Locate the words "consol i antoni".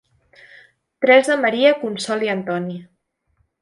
1.85-2.83